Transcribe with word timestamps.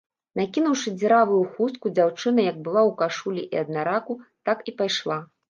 Накінуўшы 0.39 0.93
дзіравую 1.01 1.41
хустку, 1.57 1.91
дзяўчына, 1.99 2.47
як 2.49 2.57
была 2.69 2.81
ў 2.89 2.97
кашулі 3.03 3.45
і 3.57 3.61
андараку, 3.63 4.19
так 4.51 4.57
і 4.73 4.77
пайшла. 4.83 5.21